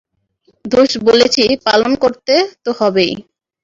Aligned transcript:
দোস 0.65 0.91
বলেছি, 1.07 1.43
পালন 1.65 1.91
করতে 1.95 2.33
তো 2.63 2.69
হবেই। 2.79 3.13